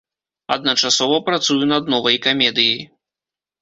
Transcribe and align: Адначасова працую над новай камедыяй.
Адначасова 0.55 1.21
працую 1.29 1.61
над 1.75 1.83
новай 1.97 2.21
камедыяй. 2.27 2.81